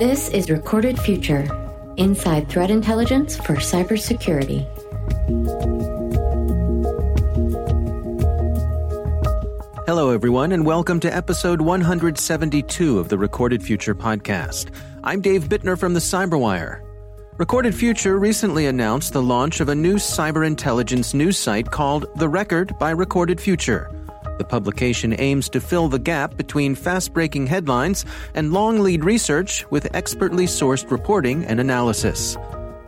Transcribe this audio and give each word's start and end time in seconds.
This 0.00 0.30
is 0.30 0.48
Recorded 0.48 0.98
Future 0.98 1.46
Inside 1.98 2.48
Threat 2.48 2.70
Intelligence 2.70 3.36
for 3.36 3.56
Cybersecurity. 3.56 4.66
Hello, 9.86 10.08
everyone, 10.08 10.52
and 10.52 10.64
welcome 10.64 11.00
to 11.00 11.14
episode 11.14 11.60
172 11.60 12.98
of 12.98 13.10
the 13.10 13.18
Recorded 13.18 13.62
Future 13.62 13.94
podcast. 13.94 14.74
I'm 15.04 15.20
Dave 15.20 15.50
Bittner 15.50 15.78
from 15.78 15.92
the 15.92 16.00
Cyberwire. 16.00 16.80
Recorded 17.36 17.74
Future 17.74 18.18
recently 18.18 18.68
announced 18.68 19.12
the 19.12 19.20
launch 19.20 19.60
of 19.60 19.68
a 19.68 19.74
new 19.74 19.96
cyber 19.96 20.46
intelligence 20.46 21.12
news 21.12 21.36
site 21.36 21.70
called 21.70 22.06
The 22.16 22.28
Record 22.30 22.78
by 22.78 22.92
Recorded 22.92 23.38
Future. 23.38 23.90
The 24.40 24.44
publication 24.46 25.14
aims 25.20 25.50
to 25.50 25.60
fill 25.60 25.88
the 25.88 25.98
gap 25.98 26.38
between 26.38 26.74
fast 26.74 27.12
breaking 27.12 27.46
headlines 27.46 28.06
and 28.34 28.54
long 28.54 28.80
lead 28.80 29.04
research 29.04 29.70
with 29.70 29.94
expertly 29.94 30.46
sourced 30.46 30.90
reporting 30.90 31.44
and 31.44 31.60
analysis. 31.60 32.38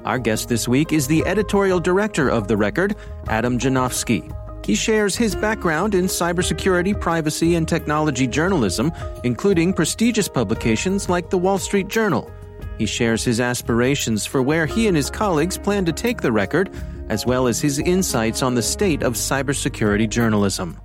Our 0.06 0.18
guest 0.18 0.48
this 0.48 0.66
week 0.66 0.94
is 0.94 1.08
the 1.08 1.22
editorial 1.26 1.78
director 1.78 2.30
of 2.30 2.48
The 2.48 2.56
Record, 2.56 2.96
Adam 3.28 3.58
Janofsky. 3.58 4.34
He 4.64 4.74
shares 4.74 5.14
his 5.14 5.36
background 5.36 5.94
in 5.94 6.06
cybersecurity, 6.06 6.98
privacy, 6.98 7.54
and 7.54 7.68
technology 7.68 8.26
journalism, 8.26 8.90
including 9.22 9.74
prestigious 9.74 10.28
publications 10.28 11.10
like 11.10 11.28
the 11.28 11.36
Wall 11.36 11.58
Street 11.58 11.88
Journal. 11.88 12.30
He 12.78 12.86
shares 12.86 13.24
his 13.24 13.40
aspirations 13.40 14.24
for 14.24 14.40
where 14.40 14.64
he 14.64 14.88
and 14.88 14.96
his 14.96 15.10
colleagues 15.10 15.58
plan 15.58 15.84
to 15.84 15.92
take 15.92 16.22
the 16.22 16.32
record, 16.32 16.70
as 17.10 17.26
well 17.26 17.46
as 17.46 17.60
his 17.60 17.78
insights 17.78 18.42
on 18.42 18.54
the 18.54 18.62
state 18.62 19.02
of 19.02 19.14
cybersecurity 19.14 20.08
journalism. 20.08 20.78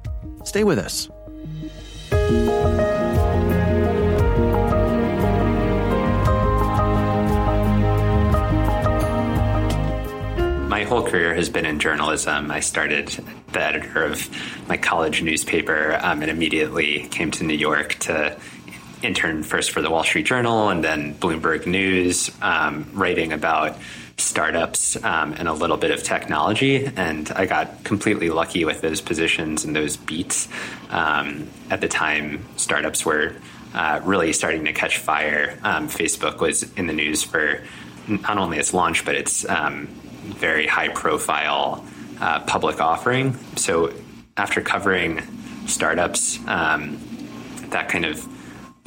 Stay 0.47 0.63
with 0.63 0.79
us. 0.79 1.09
my 10.69 10.83
whole 10.83 11.01
career 11.01 11.33
has 11.33 11.49
been 11.49 11.65
in 11.65 11.79
journalism. 11.79 12.51
I 12.51 12.59
started 12.59 13.07
the 13.51 13.61
editor 13.61 14.03
of 14.03 14.29
my 14.67 14.77
college 14.77 15.23
newspaper 15.23 15.97
um, 16.03 16.21
and 16.21 16.29
immediately 16.29 17.07
came 17.09 17.31
to 17.31 17.43
New 17.43 17.55
York 17.55 17.95
to 18.01 18.37
intern 19.01 19.43
first 19.43 19.71
for 19.71 19.81
the 19.81 19.89
Wall 19.89 20.03
Street 20.03 20.25
Journal 20.25 20.69
and 20.69 20.83
then 20.83 21.15
Bloomberg 21.15 21.65
News, 21.65 22.31
um, 22.41 22.89
writing 22.93 23.31
about 23.31 23.77
startups 24.17 25.01
um, 25.03 25.33
and 25.33 25.47
a 25.47 25.53
little 25.53 25.77
bit 25.77 25.91
of 25.91 26.03
technology. 26.03 26.85
And 26.95 27.31
I 27.31 27.45
got 27.45 27.83
completely 27.83 28.29
lucky 28.29 28.65
with 28.65 28.81
those 28.81 29.01
positions 29.01 29.63
and 29.63 29.75
those 29.75 29.97
beats. 29.97 30.47
Um, 30.89 31.47
at 31.69 31.81
the 31.81 31.87
time, 31.87 32.45
startups 32.57 33.05
were 33.05 33.35
uh, 33.73 34.01
really 34.03 34.33
starting 34.33 34.65
to 34.65 34.73
catch 34.73 34.97
fire. 34.97 35.59
Um, 35.63 35.87
Facebook 35.87 36.39
was 36.39 36.63
in 36.73 36.87
the 36.87 36.93
news 36.93 37.23
for 37.23 37.63
not 38.07 38.37
only 38.37 38.57
its 38.57 38.73
launch, 38.73 39.05
but 39.05 39.15
its 39.15 39.47
um, 39.47 39.87
very 40.23 40.65
high 40.65 40.89
profile 40.89 41.85
uh, 42.19 42.39
public 42.41 42.81
offering. 42.81 43.37
So 43.55 43.93
after 44.35 44.61
covering 44.61 45.21
startups, 45.67 46.39
um, 46.47 46.99
that 47.69 47.89
kind 47.89 48.05
of 48.05 48.27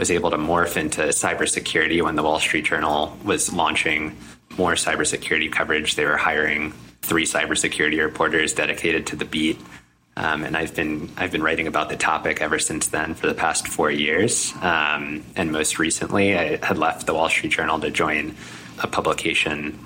was 0.00 0.10
able 0.10 0.30
to 0.30 0.38
morph 0.38 0.78
into 0.78 1.02
cybersecurity 1.02 2.02
when 2.02 2.16
the 2.16 2.22
Wall 2.22 2.40
Street 2.40 2.64
Journal 2.64 3.14
was 3.22 3.52
launching 3.52 4.16
more 4.56 4.72
cybersecurity 4.72 5.52
coverage. 5.52 5.94
They 5.94 6.06
were 6.06 6.16
hiring 6.16 6.72
three 7.02 7.26
cybersecurity 7.26 8.02
reporters 8.02 8.54
dedicated 8.54 9.06
to 9.08 9.16
the 9.16 9.26
beat. 9.26 9.60
Um, 10.16 10.42
and 10.42 10.56
I've 10.56 10.74
been 10.74 11.10
I've 11.18 11.30
been 11.30 11.42
writing 11.42 11.66
about 11.66 11.90
the 11.90 11.98
topic 11.98 12.40
ever 12.40 12.58
since 12.58 12.88
then 12.88 13.14
for 13.14 13.26
the 13.26 13.34
past 13.34 13.68
four 13.68 13.90
years. 13.90 14.54
Um, 14.62 15.22
and 15.36 15.52
most 15.52 15.78
recently, 15.78 16.36
I 16.36 16.64
had 16.64 16.78
left 16.78 17.06
the 17.06 17.12
Wall 17.12 17.28
Street 17.28 17.52
Journal 17.52 17.78
to 17.80 17.90
join 17.90 18.34
a 18.82 18.86
publication 18.86 19.78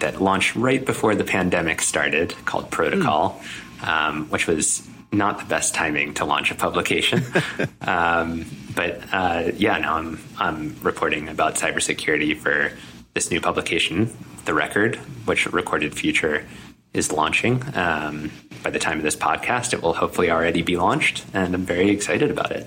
that 0.00 0.20
launched 0.20 0.54
right 0.54 0.84
before 0.84 1.14
the 1.14 1.24
pandemic 1.24 1.80
started 1.80 2.34
called 2.44 2.70
Protocol, 2.70 3.40
mm. 3.78 3.88
um, 3.88 4.26
which 4.28 4.46
was 4.46 4.86
not 5.12 5.38
the 5.38 5.44
best 5.44 5.74
timing 5.74 6.14
to 6.14 6.24
launch 6.24 6.50
a 6.50 6.54
publication. 6.54 7.22
um, 7.82 8.46
but 8.74 9.02
uh, 9.12 9.52
yeah, 9.56 9.78
now 9.78 9.96
I'm 9.96 10.20
I'm 10.38 10.76
reporting 10.82 11.28
about 11.28 11.54
cybersecurity 11.54 12.36
for 12.36 12.72
this 13.14 13.30
new 13.30 13.40
publication, 13.40 14.10
The 14.46 14.54
Record, 14.54 14.96
which 15.26 15.46
Recorded 15.46 15.94
Future 15.94 16.46
is 16.94 17.12
launching. 17.12 17.62
Um, 17.74 18.30
by 18.62 18.70
the 18.70 18.78
time 18.78 18.98
of 18.98 19.02
this 19.02 19.16
podcast, 19.16 19.72
it 19.72 19.82
will 19.82 19.94
hopefully 19.94 20.30
already 20.30 20.62
be 20.62 20.76
launched, 20.76 21.24
and 21.34 21.54
I'm 21.54 21.66
very 21.66 21.90
excited 21.90 22.30
about 22.30 22.52
it. 22.52 22.66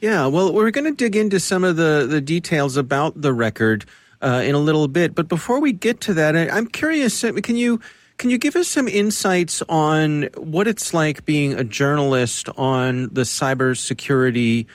Yeah, 0.00 0.26
well, 0.26 0.52
we're 0.52 0.72
going 0.72 0.84
to 0.84 0.96
dig 0.96 1.14
into 1.14 1.38
some 1.38 1.62
of 1.62 1.76
the 1.76 2.06
the 2.08 2.20
details 2.20 2.76
about 2.76 3.20
the 3.20 3.32
record 3.32 3.84
uh, 4.20 4.42
in 4.44 4.54
a 4.54 4.58
little 4.58 4.88
bit. 4.88 5.14
But 5.14 5.28
before 5.28 5.60
we 5.60 5.72
get 5.72 6.00
to 6.02 6.14
that, 6.14 6.34
I'm 6.34 6.66
curious. 6.66 7.22
Uh, 7.22 7.32
can 7.34 7.56
you 7.56 7.80
can 8.22 8.30
you 8.30 8.38
give 8.38 8.54
us 8.54 8.68
some 8.68 8.86
insights 8.86 9.64
on 9.68 10.28
what 10.36 10.68
it's 10.68 10.94
like 10.94 11.24
being 11.24 11.54
a 11.54 11.64
journalist 11.64 12.48
on 12.56 13.08
the 13.12 13.22
cybersecurity 13.22 14.66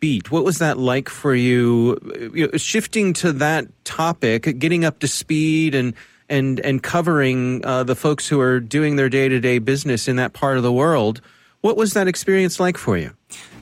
beat? 0.00 0.30
What 0.30 0.46
was 0.46 0.60
that 0.60 0.78
like 0.78 1.10
for 1.10 1.34
you? 1.34 1.98
shifting 2.56 3.12
to 3.12 3.34
that 3.34 3.66
topic, 3.84 4.58
getting 4.58 4.86
up 4.86 5.00
to 5.00 5.08
speed, 5.08 5.74
and 5.74 5.92
and 6.30 6.58
and 6.60 6.82
covering 6.82 7.62
uh, 7.66 7.84
the 7.84 7.94
folks 7.94 8.26
who 8.26 8.40
are 8.40 8.60
doing 8.60 8.96
their 8.96 9.10
day 9.10 9.28
to 9.28 9.40
day 9.40 9.58
business 9.58 10.08
in 10.08 10.16
that 10.16 10.32
part 10.32 10.56
of 10.56 10.62
the 10.62 10.72
world. 10.72 11.20
What 11.60 11.76
was 11.76 11.92
that 11.92 12.08
experience 12.08 12.58
like 12.58 12.78
for 12.78 12.96
you? 12.96 13.12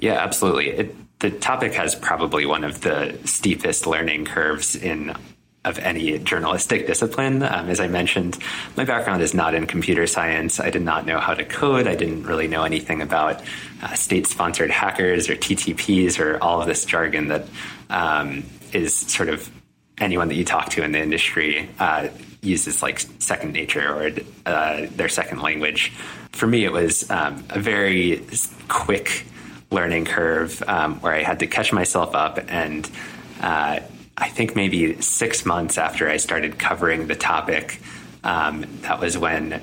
Yeah, 0.01 0.13
absolutely. 0.13 0.69
It, 0.69 1.19
the 1.19 1.33
topic 1.33 1.75
has 1.75 1.97
probably 1.97 2.47
one 2.47 2.63
of 2.63 2.83
the 2.83 3.19
steepest 3.25 3.85
learning 3.85 4.27
curves 4.27 4.77
in 4.77 5.13
of 5.65 5.79
any 5.79 6.19
journalistic 6.19 6.87
discipline. 6.87 7.43
Um, 7.43 7.69
as 7.69 7.81
I 7.81 7.89
mentioned, 7.89 8.39
my 8.77 8.85
background 8.85 9.23
is 9.23 9.35
not 9.35 9.55
in 9.55 9.67
computer 9.67 10.07
science. 10.07 10.61
I 10.61 10.71
did 10.71 10.83
not 10.83 11.07
know 11.07 11.19
how 11.19 11.35
to 11.35 11.45
code. 11.45 11.87
I 11.87 11.95
didn't 11.95 12.25
really 12.25 12.49
know 12.49 12.65
anything 12.65 13.01
about 13.01 13.43
uh, 13.83 13.95
state 13.95 14.27
sponsored 14.27 14.71
hackers 14.71 15.29
or 15.29 15.37
TTPs 15.37 16.19
or 16.19 16.43
all 16.43 16.61
of 16.61 16.67
this 16.67 16.85
jargon 16.85 17.29
that 17.29 17.47
um, 17.91 18.45
is 18.73 18.95
sort 18.95 19.29
of 19.29 19.51
anyone 19.99 20.29
that 20.29 20.35
you 20.35 20.45
talk 20.45 20.71
to 20.71 20.83
in 20.83 20.93
the 20.93 21.01
industry 21.01 21.69
uh, 21.79 22.09
uses 22.43 22.83
like 22.83 22.99
second 23.19 23.53
nature 23.53 23.89
or 23.89 24.11
uh, 24.45 24.87
their 24.91 25.09
second 25.09 25.41
language. 25.41 25.91
For 26.33 26.47
me, 26.47 26.65
it 26.65 26.73
was 26.73 27.09
um, 27.11 27.45
a 27.51 27.59
very 27.59 28.23
quick 28.69 29.25
learning 29.71 30.05
curve 30.05 30.63
um, 30.67 31.01
where 31.01 31.15
I 31.15 31.23
had 31.23 31.41
to 31.41 31.47
catch 31.47 31.73
myself 31.73 32.15
up. 32.15 32.39
And 32.49 32.91
uh, 33.41 33.81
I 34.17 34.29
think 34.29 34.55
maybe 34.55 35.01
six 35.01 35.45
months 35.45 35.79
after 35.79 36.09
I 36.09 36.19
started 36.19 36.59
covering 36.59 37.07
the 37.07 37.17
topic, 37.17 37.81
um, 38.23 38.65
that 38.83 39.01
was 39.01 39.19
when 39.19 39.61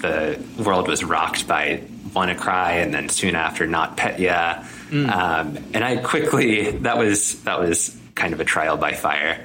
the 0.00 0.42
world 0.58 0.88
was 0.88 1.04
rocked 1.04 1.46
by 1.46 1.82
WannaCry, 2.08 2.82
and 2.82 2.92
then 2.92 3.08
soon 3.08 3.34
after 3.34 3.66
NotPetya. 3.66 4.64
Mm. 4.90 5.10
Um, 5.10 5.58
and 5.72 5.84
I 5.84 5.96
quickly 5.98 6.70
that 6.78 6.98
was 6.98 7.42
that 7.42 7.58
was 7.58 7.96
kind 8.14 8.32
of 8.32 8.40
a 8.40 8.44
trial 8.44 8.76
by 8.76 8.92
fire. 8.92 9.44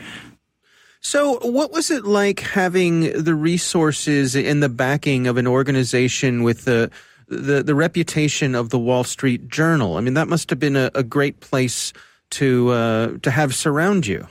So, 1.02 1.40
what 1.40 1.72
was 1.72 1.92
it 1.92 2.04
like 2.04 2.42
having 2.42 3.24
the 3.24 3.34
resources 3.34 4.36
and 4.36 4.62
the 4.62 4.70
backing 4.70 5.28
of 5.28 5.38
an 5.38 5.48
organization 5.48 6.44
with 6.44 6.66
the 6.66 6.92
the, 7.30 7.64
the 7.64 7.76
reputation 7.76 8.56
of 8.56 8.70
the 8.70 8.80
Wall 8.80 9.04
Street 9.04 9.48
Journal. 9.48 9.98
I 9.98 10.02
mean, 10.02 10.16
that 10.16 10.28
must 10.28 10.50
have 10.50 10.60
been 10.60 10.76
a, 10.76 10.92
a 10.96 11.04
great 11.04 11.40
place 11.40 11.94
to 12.32 12.70
uh, 12.70 13.18
to 13.22 13.32
have 13.32 13.56
surround 13.56 14.08
you. 14.08 14.28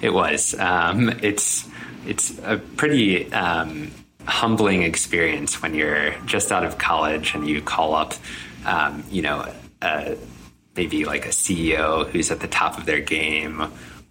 It 0.00 0.12
was. 0.12 0.54
Um, 0.58 1.08
it's 1.22 1.68
it's 2.06 2.38
a 2.44 2.58
pretty 2.58 3.32
um, 3.32 3.90
humbling 4.26 4.82
experience 4.82 5.62
when 5.62 5.74
you're 5.74 6.12
just 6.26 6.50
out 6.52 6.64
of 6.64 6.78
college 6.78 7.34
and 7.34 7.46
you 7.46 7.60
call 7.60 7.94
up, 7.94 8.14
um, 8.64 9.04
you 9.10 9.22
know, 9.22 9.52
uh, 9.82 10.14
maybe 10.76 11.04
like 11.04 11.26
a 11.26 11.30
CEO 11.30 12.08
who's 12.08 12.30
at 12.30 12.40
the 12.40 12.48
top 12.48 12.78
of 12.78 12.86
their 12.86 13.00
game 13.00 13.60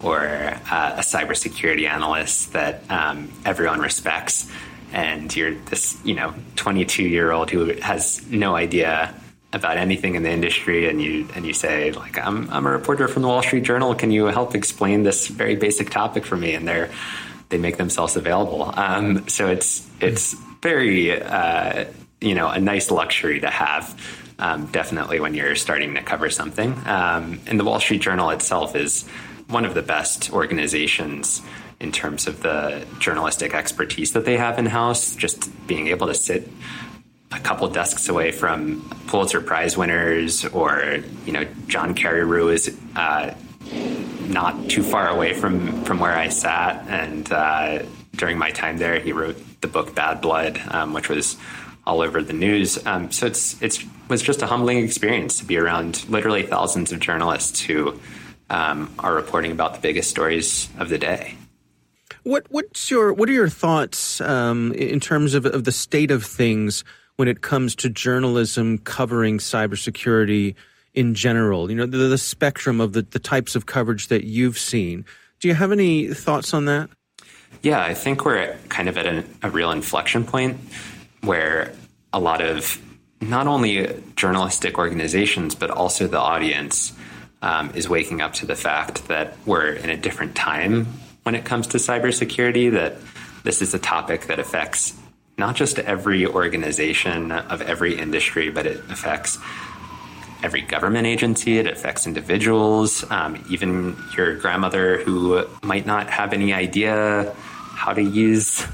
or 0.01 0.19
uh, 0.19 0.95
a 0.97 1.01
cybersecurity 1.01 1.87
analyst 1.87 2.53
that 2.53 2.83
um, 2.89 3.31
everyone 3.45 3.79
respects 3.79 4.49
and 4.91 5.35
you're 5.35 5.53
this 5.65 5.99
you 6.03 6.15
know 6.15 6.33
22 6.55 7.03
year 7.03 7.31
old 7.31 7.49
who 7.49 7.73
has 7.81 8.25
no 8.29 8.55
idea 8.55 9.13
about 9.51 9.77
anything 9.77 10.15
in 10.15 10.23
the 10.23 10.29
industry 10.29 10.87
and 10.87 11.01
you 11.01 11.27
and 11.33 11.45
you 11.45 11.53
say 11.53 11.91
like 11.91 12.17
I'm 12.19 12.49
I'm 12.51 12.65
a 12.67 12.71
reporter 12.71 13.07
from 13.07 13.23
the 13.23 13.27
Wall 13.27 13.41
Street 13.41 13.63
Journal. 13.63 13.95
Can 13.95 14.11
you 14.11 14.25
help 14.25 14.53
explain 14.53 15.03
this 15.03 15.27
very 15.27 15.55
basic 15.55 15.89
topic 15.89 16.25
for 16.25 16.37
me? 16.37 16.53
And 16.53 16.67
they're 16.67 16.91
they 17.49 17.57
make 17.57 17.77
themselves 17.77 18.15
available. 18.15 18.71
Um, 18.75 19.27
so 19.27 19.47
it's 19.47 19.87
it's 19.99 20.33
very 20.61 21.21
uh, 21.21 21.85
you 22.21 22.35
know 22.35 22.47
a 22.49 22.59
nice 22.59 22.91
luxury 22.91 23.39
to 23.39 23.49
have 23.49 23.99
um, 24.37 24.67
definitely 24.67 25.19
when 25.19 25.33
you're 25.33 25.55
starting 25.55 25.95
to 25.95 26.01
cover 26.01 26.29
something. 26.29 26.71
Um, 26.85 27.41
and 27.47 27.59
the 27.59 27.63
Wall 27.63 27.79
Street 27.79 28.01
Journal 28.01 28.29
itself 28.29 28.75
is 28.75 29.07
one 29.47 29.65
of 29.65 29.73
the 29.73 29.81
best 29.81 30.31
organizations 30.31 31.41
in 31.79 31.91
terms 31.91 32.27
of 32.27 32.41
the 32.41 32.85
journalistic 32.99 33.53
expertise 33.53 34.13
that 34.13 34.25
they 34.25 34.37
have 34.37 34.59
in 34.59 34.65
house, 34.65 35.15
just 35.15 35.49
being 35.65 35.87
able 35.87 36.07
to 36.07 36.13
sit 36.13 36.47
a 37.31 37.39
couple 37.39 37.67
desks 37.69 38.09
away 38.09 38.31
from 38.31 38.81
Pulitzer 39.07 39.41
Prize 39.41 39.77
winners 39.77 40.45
or, 40.45 40.99
you 41.25 41.31
know, 41.31 41.45
John 41.67 41.93
Carreyrou 41.95 42.53
is 42.53 42.77
uh, 42.95 43.33
not 44.29 44.69
too 44.69 44.83
far 44.83 45.09
away 45.09 45.33
from 45.33 45.83
from 45.83 45.99
where 45.99 46.15
I 46.15 46.29
sat, 46.29 46.87
and 46.87 47.31
uh, 47.31 47.83
during 48.15 48.37
my 48.37 48.51
time 48.51 48.77
there, 48.77 48.99
he 48.99 49.11
wrote 49.11 49.37
the 49.61 49.67
book 49.67 49.95
Bad 49.95 50.21
Blood, 50.21 50.61
um, 50.69 50.93
which 50.93 51.09
was 51.09 51.37
all 51.85 52.01
over 52.01 52.21
the 52.21 52.33
news. 52.33 52.85
Um, 52.85 53.11
so 53.11 53.25
it's 53.25 53.61
it's 53.61 53.83
was 54.07 54.21
just 54.21 54.41
a 54.41 54.47
humbling 54.47 54.83
experience 54.83 55.39
to 55.39 55.45
be 55.45 55.57
around 55.57 56.07
literally 56.09 56.43
thousands 56.43 56.91
of 56.91 56.99
journalists 56.99 57.61
who 57.61 57.99
um, 58.49 58.91
are 58.99 59.13
reporting 59.13 59.51
about 59.51 59.75
the 59.75 59.81
biggest 59.81 60.09
stories 60.09 60.69
of 60.77 60.89
the 60.89 60.97
day. 60.97 61.35
What 62.23 62.45
what's 62.49 62.91
your 62.91 63.13
what 63.13 63.29
are 63.29 63.33
your 63.33 63.49
thoughts 63.49 64.21
um, 64.21 64.73
in 64.73 64.99
terms 64.99 65.33
of, 65.33 65.45
of 65.45 65.63
the 65.63 65.71
state 65.71 66.11
of 66.11 66.23
things 66.23 66.83
when 67.19 67.27
it 67.27 67.41
comes 67.41 67.75
to 67.75 67.89
journalism 67.89 68.77
covering 68.77 69.39
cybersecurity 69.39 70.55
in 70.93 71.13
general? 71.13 71.69
You 71.69 71.75
know, 71.75 71.85
the, 71.85 71.97
the 71.97 72.17
spectrum 72.17 72.79
of 72.79 72.93
the, 72.93 73.01
the 73.01 73.19
types 73.19 73.57
of 73.57 73.65
coverage 73.65 74.07
that 74.07 74.23
you've 74.23 74.57
seen. 74.57 75.03
Do 75.41 75.49
you 75.49 75.53
have 75.53 75.73
any 75.73 76.13
thoughts 76.13 76.53
on 76.53 76.63
that? 76.65 76.89
Yeah, 77.61 77.83
I 77.83 77.93
think 77.93 78.23
we're 78.23 78.55
kind 78.69 78.87
of 78.87 78.97
at 78.97 79.05
a, 79.05 79.25
a 79.43 79.49
real 79.49 79.69
inflection 79.71 80.23
point 80.23 80.61
where 81.19 81.73
a 82.13 82.21
lot 82.21 82.39
of 82.39 82.81
not 83.19 83.47
only 83.47 84.01
journalistic 84.15 84.77
organizations, 84.77 85.55
but 85.55 85.69
also 85.69 86.07
the 86.07 86.17
audience 86.17 86.93
um, 87.41 87.69
is 87.75 87.89
waking 87.89 88.21
up 88.21 88.31
to 88.35 88.45
the 88.45 88.55
fact 88.55 89.09
that 89.09 89.35
we're 89.45 89.73
in 89.73 89.89
a 89.89 89.97
different 89.97 90.35
time 90.35 90.85
when 91.23 91.35
it 91.35 91.43
comes 91.43 91.67
to 91.67 91.79
cybersecurity, 91.79 92.71
that 92.71 92.95
this 93.43 93.61
is 93.61 93.73
a 93.73 93.79
topic 93.79 94.27
that 94.27 94.39
affects 94.39 94.93
not 95.39 95.55
just 95.55 95.79
every 95.79 96.27
organization 96.27 97.31
of 97.31 97.61
every 97.61 97.97
industry, 97.97 98.49
but 98.49 98.65
it 98.65 98.77
affects 98.89 99.39
every 100.43 100.61
government 100.61 101.07
agency, 101.07 101.57
it 101.57 101.67
affects 101.67 102.05
individuals, 102.05 103.09
um, 103.11 103.43
even 103.49 103.97
your 104.15 104.35
grandmother 104.35 104.97
who 104.97 105.45
might 105.63 105.85
not 105.85 106.09
have 106.09 106.33
any 106.33 106.53
idea 106.53 107.33
how 107.73 107.93
to 107.93 108.01
use 108.01 108.65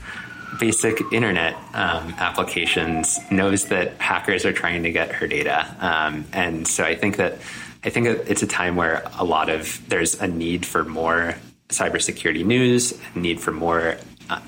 basic 0.59 1.01
internet 1.11 1.55
um, 1.73 2.13
applitions 2.17 3.19
knows 3.31 3.65
that 3.65 3.99
hackers 3.99 4.45
are 4.45 4.53
trying 4.53 4.83
to 4.83 4.91
get 4.91 5.11
her 5.11 5.27
data. 5.27 5.75
Um, 5.79 6.25
and 6.33 6.67
so 6.67 6.83
I 6.83 6.95
think 6.95 7.17
that 7.17 7.37
I 7.83 7.89
think 7.89 8.07
it's 8.07 8.41
a 8.41 8.47
time 8.47 8.75
where 8.75 9.03
a 9.19 9.23
lot 9.23 9.49
of 9.49 9.81
there's 9.89 10.19
a 10.19 10.27
need 10.27 10.65
for 10.65 10.83
more 10.83 11.35
cybersecurity 11.69 12.45
news, 12.45 12.99
a 13.13 13.19
need 13.19 13.39
for 13.39 13.51
more 13.51 13.97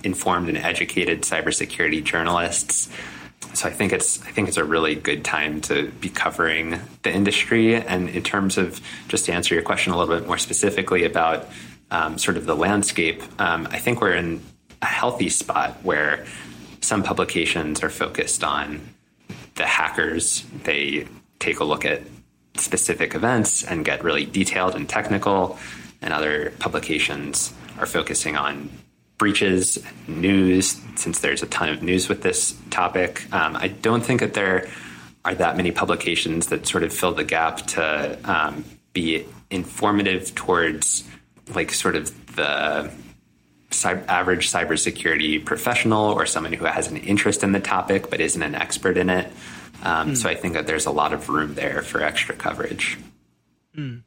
informed 0.04 0.50
and 0.50 0.58
educated 0.58 1.22
cybersecurity 1.22 2.04
journalists. 2.04 2.90
So 3.54 3.68
I 3.68 3.72
think 3.72 3.94
it's 3.94 4.22
I 4.24 4.32
think 4.32 4.48
it's 4.48 4.58
a 4.58 4.64
really 4.64 4.96
good 4.96 5.24
time 5.24 5.62
to 5.62 5.90
be 6.00 6.10
covering 6.10 6.80
the 7.04 7.12
industry. 7.12 7.76
And 7.76 8.10
in 8.10 8.24
terms 8.24 8.58
of 8.58 8.82
just 9.08 9.26
to 9.26 9.34
answer 9.34 9.56
your 9.56 9.64
question 9.64 9.94
a 9.94 9.98
little 9.98 10.16
bit 10.16 10.28
more 10.28 10.38
specifically 10.38 11.06
about 11.06 11.48
um, 11.92 12.18
sort 12.18 12.38
of 12.38 12.46
the 12.46 12.56
landscape, 12.56 13.22
um, 13.40 13.68
I 13.72 13.80
think 13.80 14.02
we're 14.02 14.14
in 14.16 14.42
a 14.82 14.86
healthy 14.86 15.30
spot 15.30 15.78
where 15.84 16.26
some 16.82 17.04
publications 17.04 17.82
are 17.84 17.90
focused 17.90 18.44
on 18.44 18.82
the 19.56 19.66
hackers. 19.66 20.44
They 20.64 21.08
take 21.40 21.60
a 21.60 21.64
look 21.64 21.86
at 21.86 22.02
specific 22.56 23.16
events 23.16 23.64
and 23.64 23.86
get 23.86 24.04
really 24.04 24.26
detailed 24.26 24.76
and 24.76 24.88
technical, 24.88 25.58
and 26.02 26.14
other 26.14 26.54
publications 26.60 27.54
are 27.80 27.86
focusing 27.86 28.36
on 28.36 28.70
breaches, 29.18 29.80
news, 30.08 30.80
since 30.96 31.20
there's 31.20 31.44
a 31.44 31.48
ton 31.48 31.70
of 31.70 31.82
news 31.82 32.08
with 32.08 32.22
this 32.22 32.56
topic. 32.70 33.32
Um, 33.34 33.56
I 33.56 33.68
don't 33.68 34.04
think 34.06 34.20
that 34.20 34.34
there 34.34 34.68
are 35.26 35.36
that 35.36 35.58
many 35.58 35.72
publications 35.72 36.48
that 36.48 36.68
sort 36.68 36.84
of 36.84 36.94
fill 36.94 37.14
the 37.14 37.24
gap 37.24 37.58
to 37.68 38.18
um, 38.24 38.64
be 38.94 39.26
informative 39.50 40.34
towards 40.36 41.04
like 41.54 41.72
sort 41.72 41.96
of 41.96 42.36
the 42.36 42.92
average 43.86 44.50
cybersecurity 44.50 45.44
professional 45.44 46.12
or 46.12 46.26
someone 46.26 46.54
who 46.54 46.66
has 46.66 46.90
an 46.90 46.98
interest 46.98 47.44
in 47.44 47.52
the 47.52 47.60
topic 47.60 48.10
but 48.10 48.20
isn't 48.20 48.42
an 48.42 48.56
expert 48.56 48.98
in 48.98 49.10
it. 49.10 49.28
Um, 49.84 50.12
mm. 50.12 50.18
So 50.18 50.30
I 50.30 50.36
think 50.36 50.54
that 50.54 50.68
there's 50.68 50.86
a 50.86 50.92
lot 50.92 51.14
of 51.14 51.30
room 51.30 51.56
there 51.56 51.82
for 51.82 52.02
extra 52.02 52.36
coverage. 52.36 52.98
Mm. 53.76 54.04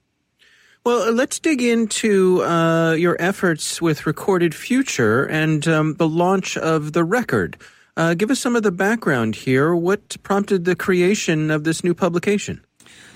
Well, 0.82 1.12
let's 1.12 1.38
dig 1.38 1.60
into 1.60 2.42
uh, 2.42 2.92
your 2.92 3.14
efforts 3.20 3.82
with 3.82 4.06
Recorded 4.06 4.54
Future 4.54 5.26
and 5.26 5.68
um, 5.68 5.94
the 5.96 6.08
launch 6.08 6.56
of 6.56 6.94
the 6.94 7.04
record. 7.04 7.58
Uh, 7.98 8.14
give 8.14 8.30
us 8.30 8.40
some 8.40 8.56
of 8.56 8.62
the 8.62 8.72
background 8.72 9.34
here. 9.34 9.74
What 9.74 10.16
prompted 10.22 10.64
the 10.64 10.74
creation 10.74 11.50
of 11.50 11.64
this 11.64 11.84
new 11.84 11.92
publication? 11.92 12.64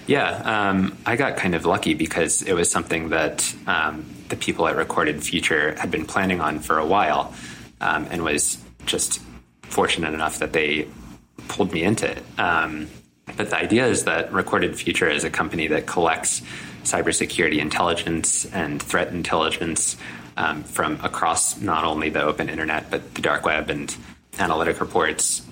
Yeah, 0.06 0.28
um, 0.44 0.99
I 1.06 1.16
got 1.16 1.38
kind 1.38 1.55
of 1.55 1.64
lucky 1.64 1.94
because 1.94 2.43
it 2.43 2.52
was 2.52 2.70
something 2.70 3.08
that 3.08 3.55
um, 3.66 4.05
the 4.28 4.37
people 4.37 4.69
at 4.69 4.76
Recorded 4.76 5.22
Future 5.22 5.75
had 5.78 5.90
been 5.90 6.05
planning 6.05 6.43
on 6.43 6.58
for 6.58 6.78
a 6.78 6.87
while 6.87 7.32
um, 7.81 8.06
and 8.11 8.22
was 8.22 8.58
just 8.84 9.22
fortunate 9.62 10.12
enough 10.12 10.38
that 10.40 10.52
they 10.52 10.87
pulled 11.49 11.72
me 11.72 11.82
into 11.82 12.11
it. 12.11 12.22
Um, 12.38 12.88
but 13.38 13.49
the 13.49 13.56
idea 13.56 13.87
is 13.87 14.05
that 14.05 14.31
Recorded 14.34 14.76
Future 14.76 15.08
is 15.08 15.25
a 15.25 15.31
company 15.31 15.66
that 15.69 15.87
collects 15.87 16.43
cybersecurity 16.85 17.59
intelligence 17.59 18.45
and 18.47 18.83
threat 18.83 19.09
intelligence 19.09 19.97
um, 20.37 20.63
from 20.63 20.99
across 21.03 21.61
not 21.61 21.85
only 21.85 22.11
the 22.11 22.23
open 22.23 22.49
internet, 22.49 22.91
but 22.91 23.15
the 23.15 23.23
dark 23.23 23.45
web 23.45 23.71
and 23.71 23.95
analytic 24.39 24.81
reports. 24.81 25.43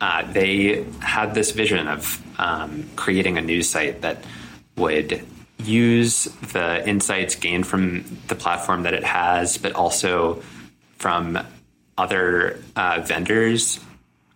Uh, 0.00 0.30
they 0.32 0.84
had 1.00 1.34
this 1.34 1.52
vision 1.52 1.86
of 1.88 2.20
um, 2.38 2.88
creating 2.96 3.38
a 3.38 3.40
news 3.40 3.68
site 3.68 4.00
that 4.00 4.24
would 4.76 5.24
use 5.58 6.24
the 6.52 6.86
insights 6.88 7.36
gained 7.36 7.66
from 7.66 8.04
the 8.26 8.34
platform 8.34 8.82
that 8.82 8.94
it 8.94 9.04
has, 9.04 9.58
but 9.58 9.72
also 9.72 10.42
from 10.96 11.38
other 11.96 12.58
uh, 12.74 13.00
vendors 13.04 13.78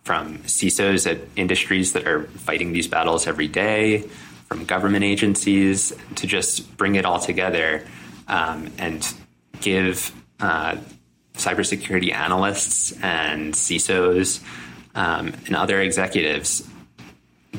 from 0.07 0.37
CISOs 0.39 1.05
at 1.11 1.19
industries 1.35 1.91
that 1.91 2.07
are 2.07 2.23
fighting 2.23 2.71
these 2.71 2.87
battles 2.87 3.27
every 3.27 3.49
day, 3.49 4.05
from 4.47 4.65
government 4.65 5.03
agencies, 5.03 5.93
to 6.15 6.27
just 6.27 6.75
bring 6.77 6.95
it 6.95 7.05
all 7.05 7.19
together 7.19 7.85
um, 8.27 8.69
and 8.77 9.13
give 9.61 10.11
uh, 10.39 10.77
cybersecurity 11.33 12.13
analysts 12.13 12.91
and 13.03 13.53
CISOs 13.53 14.43
um, 14.95 15.33
and 15.45 15.55
other 15.55 15.81
executives 15.81 16.67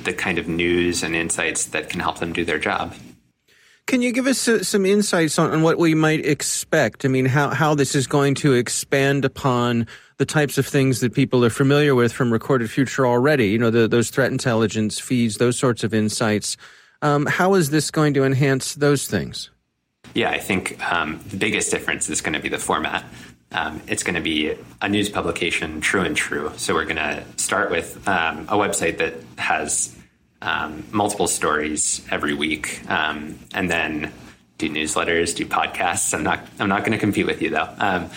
the 0.05 0.13
kind 0.13 0.39
of 0.39 0.49
news 0.49 1.03
and 1.03 1.15
insights 1.15 1.67
that 1.67 1.89
can 1.89 2.01
help 2.01 2.19
them 2.19 2.33
do 2.33 2.45
their 2.45 2.59
job. 2.59 2.95
Can 3.87 4.03
you 4.03 4.13
give 4.13 4.27
us 4.27 4.49
some 4.63 4.85
insights 4.85 5.39
on, 5.39 5.63
what 5.63 5.79
we 5.79 5.95
might 5.95 6.25
expect? 6.25 7.05
I 7.05 7.09
mean, 7.09 7.25
how, 7.25 7.49
how 7.49 7.75
this 7.75 7.95
is 7.95 8.07
going 8.07 8.35
to 8.37 8.53
expand 8.53 9.25
upon 9.25 9.87
the 10.19 10.27
types 10.27 10.59
of 10.59 10.67
things 10.67 11.01
that 11.01 11.15
people 11.15 11.45
are 11.45 11.51
familiar 11.51 11.95
with 11.95 12.13
from 12.13 12.33
Recorded 12.33 12.71
Future 12.71 13.07
already, 13.07 13.49
you 13.49 13.59
know, 13.59 13.71
the, 13.71 13.87
those 13.87 14.11
threat 14.11 14.33
intelligence 14.33 14.99
feeds, 14.99 15.39
those 15.39 15.57
sorts 15.57 15.85
of 15.85 15.95
insights. 15.95 16.57
Um, 17.03 17.27
how 17.27 17.55
is 17.55 17.71
this 17.71 17.91
going 17.91 18.15
to 18.15 18.25
enhance 18.25 18.75
those 18.75 19.07
things? 19.07 19.51
Yeah, 20.15 20.31
I 20.31 20.39
think 20.39 20.85
um, 20.93 21.21
the 21.29 21.37
biggest 21.37 21.71
difference 21.71 22.11
is 22.11 22.21
going 22.21 22.33
to 22.33 22.41
be 22.41 22.49
the 22.49 22.59
format. 22.59 23.05
Um, 23.53 23.81
it's 23.87 24.03
going 24.03 24.17
to 24.17 24.21
be 24.21 24.55
a 24.83 24.89
news 24.89 25.09
publication, 25.09 25.81
true 25.81 26.03
and 26.03 26.17
true. 26.17 26.53
So 26.57 26.75
we're 26.75 26.85
going 26.85 26.97
to 26.97 27.25
start 27.37 27.71
with 27.71 28.07
um, 28.09 28.41
a 28.49 28.57
website 28.57 28.99
that 28.99 29.15
has 29.39 29.97
um, 30.43 30.85
multiple 30.91 31.29
stories 31.29 32.05
every 32.11 32.35
week, 32.35 32.83
um, 32.91 33.39
and 33.55 33.71
then 33.71 34.13
do 34.59 34.69
newsletters, 34.69 35.35
do 35.35 35.47
podcasts. 35.47 36.13
I'm 36.13 36.25
not 36.25 36.41
I'm 36.59 36.69
not 36.69 36.81
going 36.81 36.93
to 36.93 36.99
compete 36.99 37.27
with 37.27 37.41
you 37.41 37.51
though 37.51 38.09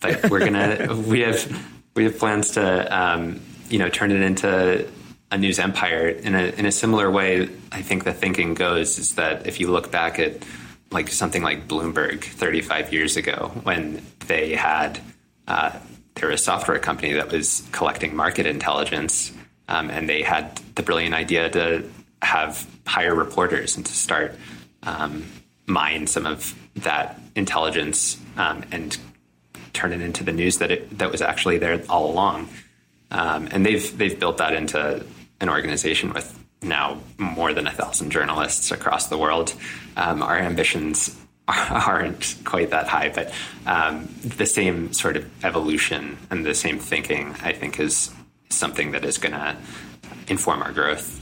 but 0.00 0.30
we're 0.30 0.40
gonna 0.40 0.96
we 1.06 1.20
have 1.20 1.70
we 1.94 2.04
have 2.04 2.18
plans 2.18 2.52
to 2.52 2.96
um, 2.98 3.40
you 3.68 3.78
know 3.78 3.88
turn 3.88 4.10
it 4.10 4.22
into 4.22 4.86
a 5.30 5.38
news 5.38 5.58
empire 5.58 6.08
in 6.08 6.34
a 6.34 6.46
in 6.58 6.66
a 6.66 6.72
similar 6.72 7.10
way. 7.10 7.48
I 7.72 7.82
think 7.82 8.04
the 8.04 8.12
thinking 8.12 8.54
goes 8.54 8.98
is 8.98 9.14
that 9.14 9.46
if 9.46 9.60
you 9.60 9.70
look 9.70 9.90
back 9.90 10.18
at 10.18 10.44
like 10.90 11.08
something 11.08 11.42
like 11.42 11.68
Bloomberg 11.68 12.24
35 12.24 12.92
years 12.92 13.16
ago 13.16 13.52
when 13.62 14.02
they 14.26 14.54
had 14.54 14.98
uh, 15.46 15.78
they 16.14 16.26
were 16.26 16.32
a 16.32 16.38
software 16.38 16.78
company 16.78 17.12
that 17.12 17.30
was 17.30 17.66
collecting 17.72 18.14
market 18.14 18.46
intelligence 18.46 19.32
um, 19.68 19.88
and 19.88 20.08
they 20.08 20.22
had 20.22 20.56
the 20.74 20.82
brilliant 20.82 21.14
idea 21.14 21.48
to 21.50 21.88
have 22.22 22.66
hire 22.86 23.14
reporters 23.14 23.76
and 23.76 23.86
to 23.86 23.92
start 23.92 24.34
um, 24.82 25.24
mine 25.66 26.06
some 26.06 26.26
of 26.26 26.54
that 26.74 27.20
intelligence 27.36 28.20
um, 28.36 28.64
and 28.72 28.98
turn 29.80 29.92
it 29.92 30.00
into 30.00 30.22
the 30.24 30.32
news 30.32 30.58
that 30.58 30.70
it 30.70 30.98
that 30.98 31.10
was 31.10 31.22
actually 31.22 31.58
there 31.58 31.82
all 31.88 32.10
along. 32.10 32.48
Um, 33.10 33.48
and 33.50 33.64
they've 33.64 33.96
they've 33.96 34.18
built 34.18 34.36
that 34.38 34.52
into 34.52 35.04
an 35.40 35.48
organization 35.48 36.12
with 36.12 36.38
now 36.62 36.98
more 37.16 37.54
than 37.54 37.66
a 37.66 37.70
thousand 37.70 38.10
journalists 38.10 38.70
across 38.70 39.08
the 39.08 39.16
world. 39.16 39.54
Um, 39.96 40.22
our 40.22 40.38
ambitions 40.38 41.16
aren't 41.48 42.36
quite 42.44 42.70
that 42.70 42.86
high, 42.88 43.08
but 43.08 43.32
um, 43.66 44.08
the 44.22 44.46
same 44.46 44.92
sort 44.92 45.16
of 45.16 45.44
evolution 45.44 46.18
and 46.30 46.44
the 46.44 46.54
same 46.54 46.78
thinking, 46.78 47.34
I 47.42 47.52
think, 47.52 47.80
is 47.80 48.12
something 48.50 48.92
that 48.92 49.04
is 49.04 49.18
going 49.18 49.32
to 49.32 49.56
inform 50.28 50.62
our 50.62 50.72
growth. 50.72 51.19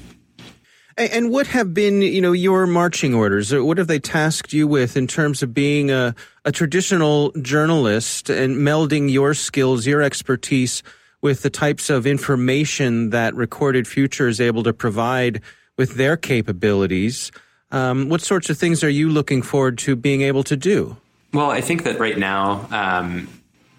And 0.98 1.30
what 1.30 1.46
have 1.46 1.72
been, 1.72 2.02
you 2.02 2.20
know, 2.20 2.32
your 2.32 2.66
marching 2.66 3.14
orders? 3.14 3.54
What 3.54 3.78
have 3.78 3.86
they 3.86 4.00
tasked 4.00 4.52
you 4.52 4.66
with 4.66 4.96
in 4.96 5.06
terms 5.06 5.44
of 5.44 5.54
being 5.54 5.92
a, 5.92 6.12
a 6.44 6.50
traditional 6.50 7.30
journalist 7.40 8.28
and 8.28 8.56
melding 8.56 9.08
your 9.08 9.32
skills, 9.32 9.86
your 9.86 10.02
expertise 10.02 10.82
with 11.22 11.42
the 11.42 11.50
types 11.50 11.88
of 11.88 12.04
information 12.04 13.10
that 13.10 13.32
Recorded 13.36 13.86
Future 13.86 14.26
is 14.26 14.40
able 14.40 14.64
to 14.64 14.72
provide 14.72 15.40
with 15.76 15.94
their 15.94 16.16
capabilities? 16.16 17.30
Um, 17.70 18.08
what 18.08 18.20
sorts 18.20 18.50
of 18.50 18.58
things 18.58 18.82
are 18.82 18.88
you 18.88 19.08
looking 19.08 19.40
forward 19.40 19.78
to 19.78 19.94
being 19.94 20.22
able 20.22 20.42
to 20.44 20.56
do? 20.56 20.96
Well, 21.32 21.50
I 21.50 21.60
think 21.60 21.84
that 21.84 22.00
right 22.00 22.18
now, 22.18 22.66
um, 22.72 23.28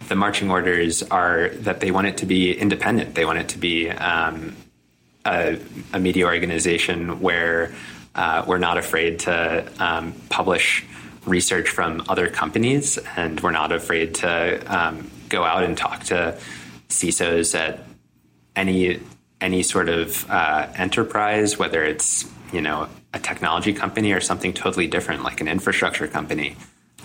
the 0.07 0.15
marching 0.15 0.49
orders 0.49 1.03
are 1.03 1.49
that 1.49 1.81
they 1.81 1.91
want 1.91 2.07
it 2.07 2.17
to 2.17 2.25
be 2.25 2.57
independent. 2.57 3.15
They 3.15 3.25
want 3.25 3.39
it 3.39 3.49
to 3.49 3.57
be 3.57 3.89
um, 3.89 4.55
a, 5.29 5.59
a, 5.93 5.99
media 5.99 6.25
organization 6.25 7.19
where 7.19 7.73
uh, 8.15 8.43
we're 8.47 8.57
not 8.57 8.77
afraid 8.77 9.19
to 9.19 9.71
um, 9.79 10.13
publish 10.29 10.85
research 11.25 11.69
from 11.69 12.03
other 12.09 12.27
companies, 12.27 12.97
and 13.15 13.39
we're 13.41 13.51
not 13.51 13.71
afraid 13.71 14.15
to 14.15 14.61
um, 14.67 15.09
go 15.29 15.43
out 15.43 15.63
and 15.63 15.77
talk 15.77 16.03
to 16.05 16.37
CISOs 16.89 17.57
at 17.57 17.79
any 18.55 18.99
any 19.41 19.63
sort 19.63 19.87
of 19.87 20.29
uh, 20.29 20.67
enterprise, 20.75 21.57
whether 21.57 21.83
it's 21.83 22.25
you 22.51 22.61
know 22.61 22.89
a 23.13 23.19
technology 23.19 23.73
company 23.73 24.11
or 24.11 24.19
something 24.19 24.53
totally 24.53 24.87
different, 24.87 25.23
like 25.23 25.41
an 25.41 25.47
infrastructure 25.47 26.07
company. 26.07 26.55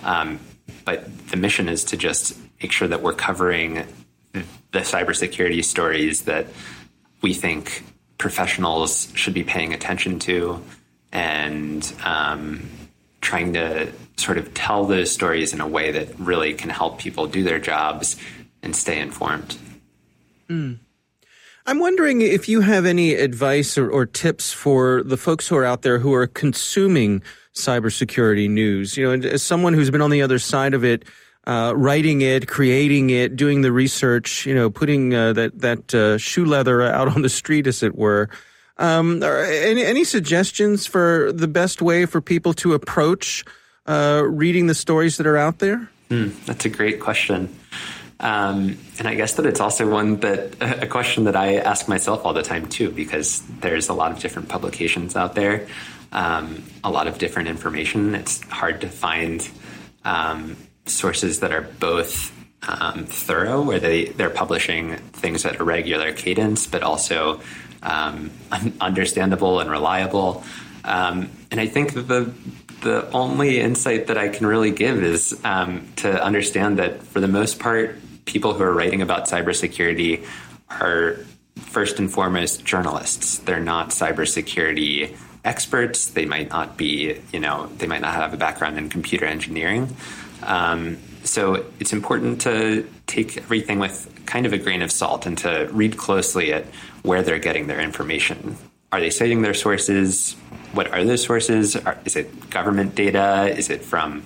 Um, 0.03 0.39
but 0.83 1.05
the 1.29 1.37
mission 1.37 1.69
is 1.69 1.83
to 1.85 1.97
just 1.97 2.37
make 2.61 2.71
sure 2.71 2.87
that 2.87 3.01
we're 3.01 3.13
covering 3.13 3.85
the 4.33 4.79
cybersecurity 4.79 5.63
stories 5.63 6.23
that 6.23 6.47
we 7.21 7.33
think 7.33 7.83
professionals 8.17 9.11
should 9.15 9.33
be 9.33 9.43
paying 9.43 9.73
attention 9.73 10.19
to 10.19 10.63
and 11.11 11.93
um, 12.03 12.69
trying 13.21 13.53
to 13.53 13.91
sort 14.17 14.37
of 14.37 14.53
tell 14.53 14.85
those 14.85 15.11
stories 15.11 15.53
in 15.53 15.61
a 15.61 15.67
way 15.67 15.91
that 15.91 16.19
really 16.19 16.53
can 16.53 16.69
help 16.69 16.99
people 16.99 17.27
do 17.27 17.43
their 17.43 17.59
jobs 17.59 18.15
and 18.61 18.75
stay 18.75 18.99
informed. 18.99 19.57
Mm. 20.49 20.79
I'm 21.67 21.79
wondering 21.79 22.21
if 22.21 22.47
you 22.47 22.61
have 22.61 22.85
any 22.85 23.15
advice 23.15 23.77
or, 23.77 23.89
or, 23.89 24.05
tips 24.05 24.53
for 24.53 25.01
the 25.03 25.17
folks 25.17 25.47
who 25.47 25.57
are 25.57 25.65
out 25.65 25.81
there 25.81 25.97
who 25.97 26.13
are 26.13 26.27
consuming 26.27 27.23
cybersecurity 27.55 28.47
news. 28.47 28.95
You 28.95 29.17
know, 29.17 29.27
as 29.27 29.41
someone 29.41 29.73
who's 29.73 29.89
been 29.89 30.01
on 30.01 30.11
the 30.11 30.21
other 30.21 30.37
side 30.37 30.75
of 30.75 30.83
it, 30.83 31.05
uh, 31.47 31.73
writing 31.75 32.21
it, 32.21 32.47
creating 32.47 33.09
it, 33.09 33.35
doing 33.35 33.61
the 33.61 33.71
research, 33.71 34.45
you 34.45 34.55
know, 34.55 34.69
putting 34.69 35.13
uh, 35.13 35.33
that 35.33 35.59
that 35.59 35.93
uh, 35.93 36.17
shoe 36.17 36.45
leather 36.45 36.81
out 36.81 37.07
on 37.07 37.21
the 37.21 37.29
street, 37.29 37.67
as 37.67 37.83
it 37.83 37.95
were. 37.95 38.29
Um, 38.77 39.23
any, 39.23 39.83
any, 39.85 40.03
suggestions 40.03 40.85
for 40.85 41.31
the 41.31 41.47
best 41.47 41.81
way 41.81 42.05
for 42.05 42.19
people 42.19 42.53
to 42.55 42.73
approach 42.73 43.45
uh, 43.85 44.23
reading 44.27 44.67
the 44.67 44.75
stories 44.75 45.15
that 45.15 45.25
are 45.27 45.37
out 45.37 45.59
there? 45.59 45.89
Mm, 46.09 46.43
that's 46.45 46.65
a 46.65 46.69
great 46.69 46.99
question. 46.99 47.55
Um, 48.19 48.77
and 48.97 49.07
I 49.07 49.15
guess 49.15 49.33
that 49.33 49.45
it's 49.45 49.59
also 49.59 49.89
one 49.89 50.17
that 50.17 50.55
a 50.83 50.87
question 50.87 51.25
that 51.25 51.35
I 51.35 51.55
ask 51.55 51.87
myself 51.87 52.25
all 52.25 52.33
the 52.33 52.43
time 52.43 52.67
too, 52.67 52.91
because 52.91 53.41
there's 53.61 53.87
a 53.87 53.93
lot 53.93 54.11
of 54.11 54.19
different 54.19 54.49
publications 54.49 55.15
out 55.15 55.35
there, 55.35 55.67
um, 56.11 56.63
a 56.83 56.89
lot 56.89 57.07
of 57.07 57.17
different 57.17 57.47
information. 57.47 58.15
It's 58.15 58.41
hard 58.49 58.81
to 58.81 58.89
find 58.89 59.47
um, 60.03 60.57
sources 60.85 61.39
that 61.39 61.51
are 61.51 61.61
both 61.61 62.31
um, 62.67 63.05
thorough, 63.05 63.61
where 63.61 63.79
they 63.79 64.05
they're 64.05 64.29
publishing 64.29 64.95
things 65.13 65.45
at 65.45 65.59
a 65.59 65.63
regular 65.63 66.11
cadence, 66.13 66.67
but 66.67 66.83
also 66.83 67.41
um, 67.83 68.31
understandable 68.81 69.59
and 69.59 69.69
reliable. 69.69 70.43
Um, 70.83 71.29
and 71.51 71.59
I 71.59 71.67
think 71.67 71.93
the 71.93 72.33
the 72.81 73.09
only 73.11 73.59
insight 73.59 74.07
that 74.07 74.17
I 74.17 74.29
can 74.29 74.45
really 74.45 74.71
give 74.71 75.03
is 75.03 75.39
um, 75.43 75.87
to 75.97 76.23
understand 76.23 76.77
that 76.79 77.01
for 77.03 77.19
the 77.19 77.27
most 77.27 77.59
part, 77.59 77.97
people 78.25 78.53
who 78.53 78.63
are 78.63 78.73
writing 78.73 79.01
about 79.01 79.25
cybersecurity 79.25 80.25
are 80.69 81.17
first 81.55 81.99
and 81.99 82.11
foremost 82.11 82.65
journalists. 82.65 83.39
They're 83.39 83.59
not 83.59 83.89
cybersecurity 83.89 85.17
experts. 85.43 86.07
They 86.07 86.25
might 86.25 86.49
not 86.49 86.77
be, 86.77 87.21
you 87.31 87.39
know, 87.39 87.67
they 87.77 87.87
might 87.87 88.01
not 88.01 88.13
have 88.13 88.33
a 88.33 88.37
background 88.37 88.77
in 88.77 88.89
computer 88.89 89.25
engineering. 89.25 89.95
Um, 90.45 90.97
so 91.23 91.65
it's 91.79 91.91
important 91.91 92.41
to 92.41 92.87
take 93.07 93.37
everything 93.37 93.79
with 93.79 94.11
kind 94.25 94.45
of 94.45 94.53
a 94.53 94.57
grain 94.57 94.81
of 94.81 94.91
salt 94.91 95.25
and 95.25 95.37
to 95.39 95.67
read 95.71 95.97
closely 95.97 96.53
at 96.53 96.65
where 97.03 97.21
they're 97.23 97.39
getting 97.39 97.67
their 97.67 97.81
information. 97.81 98.57
Are 98.91 98.99
they 98.99 99.09
citing 99.09 99.41
their 99.41 99.53
sources? 99.53 100.33
What 100.73 100.91
are 100.91 101.03
those 101.03 101.23
sources? 101.23 101.75
Are, 101.75 101.97
is 102.05 102.15
it 102.15 102.49
government 102.49 102.95
data? 102.95 103.53
Is 103.57 103.69
it 103.69 103.83
from 103.83 104.23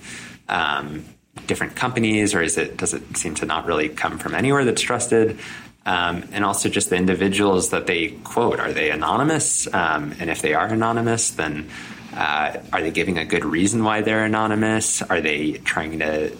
um, 0.48 1.04
different 1.46 1.74
companies, 1.76 2.34
or 2.34 2.42
is 2.42 2.58
it 2.58 2.76
does 2.76 2.94
it 2.94 3.16
seem 3.16 3.34
to 3.36 3.46
not 3.46 3.66
really 3.66 3.88
come 3.88 4.18
from 4.18 4.34
anywhere 4.34 4.64
that's 4.64 4.82
trusted? 4.82 5.38
Um, 5.86 6.28
and 6.32 6.44
also 6.44 6.68
just 6.68 6.90
the 6.90 6.96
individuals 6.96 7.70
that 7.70 7.86
they 7.86 8.08
quote. 8.22 8.60
Are 8.60 8.72
they 8.72 8.90
anonymous? 8.90 9.66
Um, 9.72 10.14
and 10.20 10.28
if 10.28 10.42
they 10.42 10.54
are 10.54 10.66
anonymous, 10.66 11.30
then 11.30 11.70
uh, 12.12 12.58
are 12.72 12.82
they 12.82 12.90
giving 12.90 13.18
a 13.18 13.24
good 13.24 13.44
reason 13.44 13.84
why 13.84 14.02
they're 14.02 14.24
anonymous? 14.24 15.02
Are 15.02 15.20
they 15.20 15.52
trying 15.52 15.98
to 16.00 16.36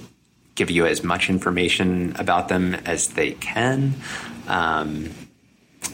give 0.54 0.70
you 0.70 0.86
as 0.86 1.04
much 1.04 1.30
information 1.30 2.14
about 2.18 2.48
them 2.48 2.74
as 2.74 3.08
they 3.08 3.32
can? 3.32 3.94
Um, 4.48 5.10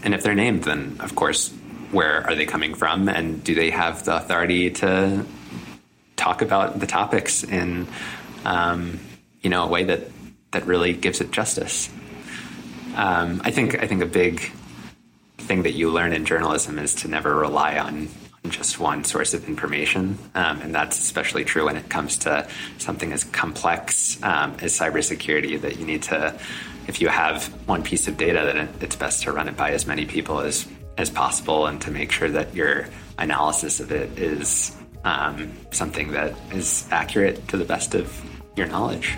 and 0.02 0.14
if 0.14 0.22
they're 0.22 0.34
named, 0.34 0.64
then 0.64 0.96
of 1.00 1.14
course, 1.14 1.52
where 1.92 2.26
are 2.26 2.34
they 2.34 2.46
coming 2.46 2.74
from? 2.74 3.08
And 3.08 3.44
do 3.44 3.54
they 3.54 3.70
have 3.70 4.04
the 4.04 4.16
authority 4.16 4.70
to 4.70 5.24
talk 6.16 6.42
about 6.42 6.80
the 6.80 6.86
topics 6.86 7.44
in, 7.44 7.86
um, 8.44 8.98
you 9.42 9.50
know, 9.50 9.64
a 9.64 9.68
way 9.68 9.84
that, 9.84 10.08
that 10.52 10.66
really 10.66 10.94
gives 10.94 11.20
it 11.20 11.30
justice? 11.30 11.90
Um, 12.96 13.42
I 13.44 13.50
think 13.50 13.80
I 13.82 13.86
think 13.86 14.02
a 14.02 14.06
big 14.06 14.50
thing 15.36 15.62
that 15.64 15.74
you 15.74 15.90
learn 15.90 16.14
in 16.14 16.24
journalism 16.24 16.78
is 16.78 16.94
to 16.94 17.08
never 17.08 17.34
rely 17.34 17.78
on 17.78 18.08
just 18.50 18.78
one 18.78 19.04
source 19.04 19.34
of 19.34 19.48
information. 19.48 20.18
Um, 20.34 20.60
and 20.60 20.74
that's 20.74 20.98
especially 20.98 21.44
true 21.44 21.66
when 21.66 21.76
it 21.76 21.88
comes 21.88 22.16
to 22.18 22.48
something 22.78 23.12
as 23.12 23.24
complex 23.24 24.22
um, 24.22 24.56
as 24.60 24.78
cybersecurity 24.78 25.60
that 25.60 25.78
you 25.78 25.86
need 25.86 26.02
to, 26.04 26.38
if 26.86 27.00
you 27.00 27.08
have 27.08 27.46
one 27.66 27.82
piece 27.82 28.08
of 28.08 28.16
data, 28.16 28.52
then 28.52 28.68
it's 28.80 28.96
best 28.96 29.22
to 29.24 29.32
run 29.32 29.48
it 29.48 29.56
by 29.56 29.72
as 29.72 29.86
many 29.86 30.06
people 30.06 30.40
as, 30.40 30.66
as 30.96 31.10
possible 31.10 31.66
and 31.66 31.80
to 31.82 31.90
make 31.90 32.12
sure 32.12 32.30
that 32.30 32.54
your 32.54 32.88
analysis 33.18 33.80
of 33.80 33.92
it 33.92 34.18
is 34.18 34.76
um, 35.04 35.52
something 35.70 36.12
that 36.12 36.34
is 36.52 36.86
accurate 36.90 37.48
to 37.48 37.56
the 37.56 37.64
best 37.64 37.94
of 37.94 38.24
your 38.56 38.66
knowledge. 38.66 39.16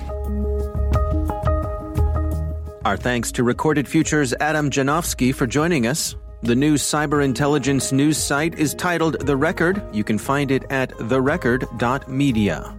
Our 2.84 2.96
thanks 2.96 3.32
to 3.32 3.42
Recorded 3.42 3.86
Future's 3.86 4.32
Adam 4.40 4.70
Janofsky 4.70 5.34
for 5.34 5.46
joining 5.46 5.86
us. 5.86 6.14
The 6.42 6.54
new 6.54 6.74
cyber 6.74 7.24
intelligence 7.24 7.90
news 7.90 8.16
site 8.16 8.60
is 8.60 8.72
titled 8.72 9.26
The 9.26 9.36
Record. 9.36 9.82
You 9.92 10.04
can 10.04 10.18
find 10.18 10.52
it 10.52 10.62
at 10.70 10.90
therecord.media. 10.90 12.76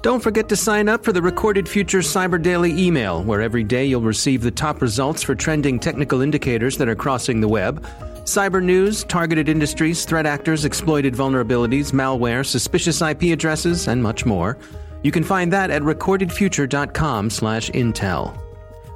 Don't 0.00 0.22
forget 0.22 0.48
to 0.48 0.56
sign 0.56 0.88
up 0.88 1.04
for 1.04 1.12
the 1.12 1.20
Recorded 1.20 1.68
Future 1.68 1.98
Cyber 1.98 2.42
Daily 2.42 2.72
email, 2.78 3.22
where 3.22 3.42
every 3.42 3.62
day 3.62 3.84
you'll 3.84 4.00
receive 4.00 4.40
the 4.40 4.50
top 4.50 4.80
results 4.80 5.22
for 5.22 5.34
trending 5.34 5.78
technical 5.78 6.22
indicators 6.22 6.78
that 6.78 6.88
are 6.88 6.94
crossing 6.94 7.42
the 7.42 7.48
web. 7.48 7.86
Cyber 8.24 8.62
news, 8.62 9.04
targeted 9.04 9.50
industries, 9.50 10.06
threat 10.06 10.24
actors, 10.24 10.64
exploited 10.64 11.12
vulnerabilities, 11.14 11.92
malware, 11.92 12.42
suspicious 12.44 13.02
IP 13.02 13.24
addresses, 13.24 13.86
and 13.86 14.02
much 14.02 14.24
more. 14.24 14.56
You 15.02 15.12
can 15.12 15.24
find 15.24 15.52
that 15.52 15.70
at 15.70 15.82
recordedfuture.com/intel. 15.82 18.43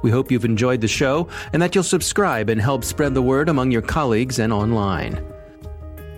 We 0.01 0.11
hope 0.11 0.31
you've 0.31 0.45
enjoyed 0.45 0.81
the 0.81 0.87
show 0.87 1.27
and 1.53 1.61
that 1.61 1.75
you'll 1.75 1.83
subscribe 1.83 2.49
and 2.49 2.59
help 2.61 2.83
spread 2.83 3.13
the 3.13 3.21
word 3.21 3.49
among 3.49 3.71
your 3.71 3.81
colleagues 3.81 4.39
and 4.39 4.53
online. 4.53 5.25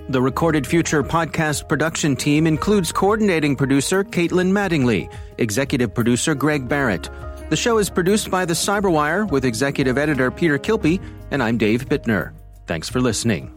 The 0.10 0.22
Recorded 0.22 0.68
Future 0.68 1.04
podcast 1.04 1.70
production 1.70 2.16
team 2.16 2.46
includes 2.46 2.92
coordinating 2.92 3.56
producer 3.56 4.04
Caitlin 4.04 4.52
Mattingly, 4.52 5.10
executive 5.38 5.94
producer 5.94 6.36
Greg 6.36 6.68
Barrett. 6.68 7.10
The 7.50 7.56
show 7.56 7.78
is 7.78 7.90
produced 7.90 8.30
by 8.30 8.46
The 8.46 8.54
Cyberwire 8.54 9.30
with 9.30 9.46
executive 9.46 9.98
editor 9.98 10.30
Peter 10.32 10.58
Kilpe, 10.58 11.02
and 11.32 11.42
I'm 11.42 11.58
Dave 11.58 11.88
Bittner. 11.88 12.34
Thanks 12.66 12.90
for 12.90 13.00
listening. 13.00 13.54